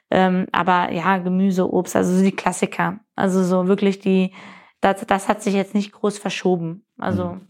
[0.09, 3.01] Ähm, aber ja, Gemüse, Obst, also so die Klassiker.
[3.17, 4.33] Also so wirklich die,
[4.81, 6.87] das, das hat sich jetzt nicht groß verschoben.
[6.97, 7.35] Also.
[7.35, 7.49] Mhm.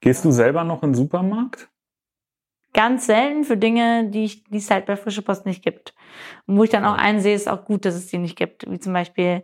[0.00, 1.68] Gehst du selber noch in den Supermarkt?
[2.78, 5.94] ganz selten für Dinge, die, ich, die es halt bei Frische Post nicht gibt.
[6.46, 8.70] Und wo ich dann auch einsehe, ist auch gut, dass es die nicht gibt.
[8.70, 9.42] Wie zum Beispiel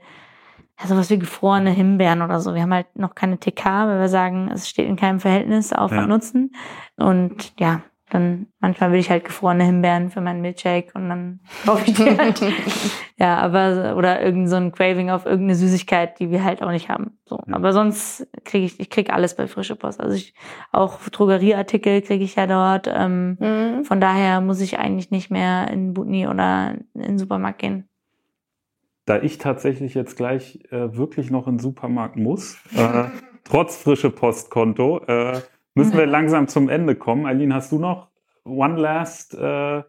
[0.81, 2.55] ja, sowas wie gefrorene Himbeeren oder so.
[2.55, 5.91] Wir haben halt noch keine TK, weil wir sagen, es steht in keinem Verhältnis auf
[5.91, 6.07] ja.
[6.07, 6.55] Nutzen.
[6.97, 7.83] Und ja,
[8.15, 12.17] dann manchmal will ich halt gefrorene Himbeeren für meinen Milkshake und dann kaufe ich die
[12.17, 12.41] halt.
[13.19, 16.89] ja, aber oder irgend so ein Craving auf irgendeine Süßigkeit, die wir halt auch nicht
[16.89, 17.19] haben.
[17.27, 17.55] So, ja.
[17.55, 20.01] aber sonst kriege ich ich krieg alles bei frische Post.
[20.01, 20.33] Also ich
[20.71, 22.87] auch Drogerieartikel kriege ich ja dort.
[22.87, 23.85] Ähm, mhm.
[23.85, 27.89] Von daher muss ich eigentlich nicht mehr in Butni oder in den Supermarkt gehen.
[29.07, 33.07] Da ich tatsächlich jetzt gleich äh, wirklich noch in den Supermarkt muss, äh,
[33.45, 35.41] trotz frische Postkonto, äh,
[35.75, 37.27] müssen wir langsam zum Ende kommen.
[37.27, 38.09] Eileen, hast du noch
[38.45, 39.83] one last uh,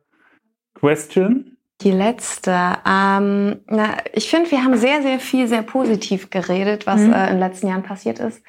[0.74, 1.58] question?
[1.82, 2.52] Die letzte.
[2.88, 7.14] Ähm, na, ich finde, wir haben sehr, sehr viel, sehr positiv geredet, was mhm.
[7.14, 8.42] äh, in den letzten Jahren passiert ist.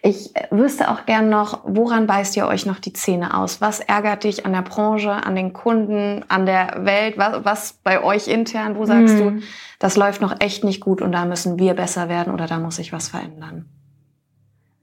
[0.00, 3.60] Ich äh, wüsste auch gern noch, woran beißt ihr euch noch die Zähne aus?
[3.60, 7.18] Was ärgert dich an der Branche, an den Kunden, an der Welt?
[7.18, 8.76] Was, was bei euch intern?
[8.76, 9.40] Wo sagst mhm.
[9.40, 9.46] du,
[9.80, 12.76] das läuft noch echt nicht gut und da müssen wir besser werden oder da muss
[12.76, 13.66] sich was verändern?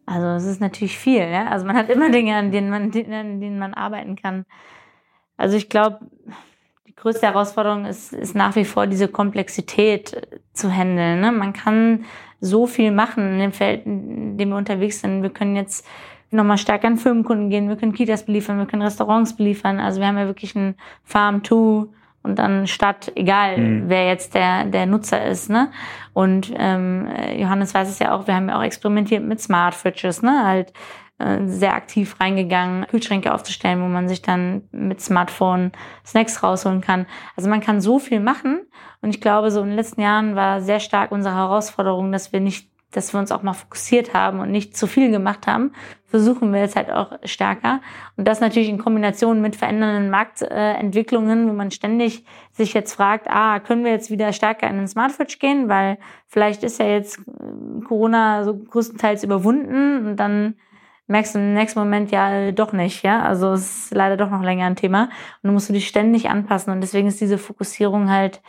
[0.06, 1.48] Also es ist natürlich viel, ja.
[1.48, 4.46] Also man hat immer Dinge, an denen man, an denen man arbeiten kann.
[5.38, 6.00] Also ich glaube,
[6.88, 11.22] die größte Herausforderung ist, ist nach wie vor diese Komplexität äh, zu handeln.
[11.22, 11.32] Ne?
[11.32, 12.06] Man kann
[12.40, 15.24] so viel machen in dem Feld, in dem wir unterwegs sind.
[15.24, 15.86] Wir können jetzt
[16.32, 19.80] nochmal stärker an Firmenkunden gehen, wir können Kitas beliefern, wir können Restaurants beliefern.
[19.80, 21.94] Also wir haben ja wirklich ein Farm-to
[22.26, 23.84] und dann statt, egal mhm.
[23.88, 25.50] wer jetzt der, der Nutzer ist.
[25.50, 25.72] Ne?
[26.14, 27.08] Und ähm,
[27.38, 30.44] Johannes weiß es ja auch, wir haben ja auch experimentiert mit Smart Fridges, ne?
[30.46, 30.74] halt
[31.18, 35.72] äh, sehr aktiv reingegangen, Kühlschränke aufzustellen, wo man sich dann mit Smartphone
[36.06, 37.06] Snacks rausholen kann.
[37.38, 38.62] Also man kann so viel machen
[39.02, 42.42] und ich glaube, so in den letzten Jahren war sehr stark unsere Herausforderung, dass wir
[42.42, 45.72] nicht dass wir uns auch mal fokussiert haben und nicht zu viel gemacht haben,
[46.06, 47.82] versuchen wir jetzt halt auch stärker.
[48.16, 53.60] Und das natürlich in Kombination mit verändernden Marktentwicklungen, wo man ständig sich jetzt fragt, ah,
[53.60, 57.84] können wir jetzt wieder stärker in den Smartwatch gehen, weil vielleicht ist ja jetzt äh,
[57.86, 60.56] Corona so größtenteils überwunden und dann
[61.08, 63.22] merkst du im nächsten Moment ja doch nicht, ja.
[63.22, 65.04] Also es ist leider doch noch länger ein Thema.
[65.04, 66.74] Und dann musst du dich ständig anpassen.
[66.74, 68.42] Und deswegen ist diese Fokussierung halt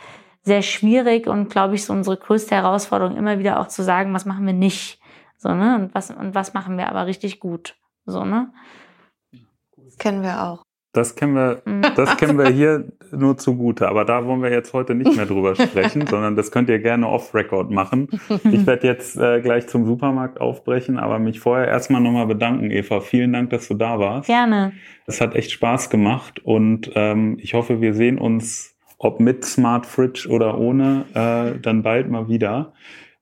[0.47, 4.25] sehr schwierig und glaube ich so unsere größte Herausforderung immer wieder auch zu sagen, was
[4.25, 4.99] machen wir nicht,
[5.37, 8.51] so ne und was und was machen wir aber richtig gut, so ne.
[9.75, 10.63] Das kennen wir auch.
[10.93, 11.83] Das kennen wir, mhm.
[11.95, 13.87] das kennen wir hier nur zugute.
[13.87, 17.07] Aber da wollen wir jetzt heute nicht mehr drüber sprechen, sondern das könnt ihr gerne
[17.07, 18.07] off-Record machen.
[18.43, 23.01] Ich werde jetzt äh, gleich zum Supermarkt aufbrechen, aber mich vorher erstmal nochmal bedanken, Eva.
[23.01, 24.27] Vielen Dank, dass du da warst.
[24.27, 24.73] Gerne.
[25.05, 29.85] Es hat echt Spaß gemacht und ähm, ich hoffe, wir sehen uns ob mit Smart
[29.85, 32.73] Fridge oder ohne, äh, dann bald mal wieder.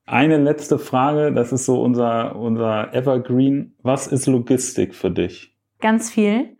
[0.06, 3.74] Eine letzte Frage, das ist so unser, unser Evergreen.
[3.82, 5.54] Was ist Logistik für dich?
[5.80, 6.56] Ganz viel.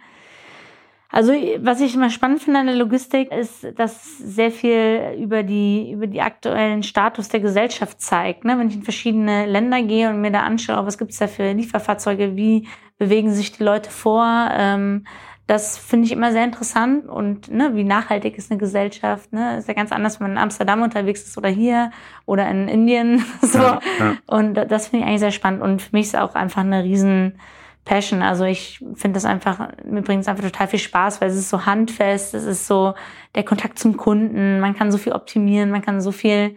[1.09, 5.93] Also was ich immer spannend finde an der Logistik ist, dass sehr viel über die
[5.93, 8.45] über die aktuellen Status der Gesellschaft zeigt.
[8.45, 8.59] Ne?
[8.59, 11.53] Wenn ich in verschiedene Länder gehe und mir da anschaue, was gibt es da für
[11.53, 12.67] Lieferfahrzeuge, wie
[12.99, 15.07] bewegen sich die Leute vor, ähm,
[15.47, 19.33] das finde ich immer sehr interessant und ne, wie nachhaltig ist eine Gesellschaft.
[19.33, 19.59] Ne?
[19.59, 21.93] Ist ja ganz anders, wenn man in Amsterdam unterwegs ist oder hier
[22.25, 23.25] oder in Indien.
[23.43, 23.59] so.
[23.59, 24.17] Ja, ja.
[24.27, 25.63] Und das finde ich eigentlich sehr spannend.
[25.63, 27.39] Und für mich ist auch einfach eine riesen
[27.87, 28.23] Passion.
[28.23, 31.49] Also ich finde das einfach, mir bringt es einfach total viel Spaß, weil es ist
[31.49, 32.95] so handfest, es ist so
[33.37, 36.57] der Kontakt zum Kunden, man kann so viel optimieren, man kann so viel,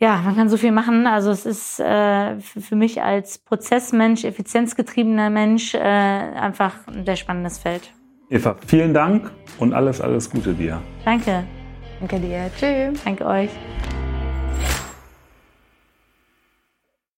[0.00, 1.06] ja, man kann so viel machen.
[1.06, 7.58] Also es ist äh, für mich als Prozessmensch, effizienzgetriebener Mensch äh, einfach ein sehr spannendes
[7.58, 7.92] Feld.
[8.30, 10.80] Eva, vielen Dank und alles, alles Gute dir.
[11.04, 11.44] Danke.
[11.98, 12.50] Danke dir.
[12.58, 13.04] Tschüss.
[13.04, 13.50] Danke euch.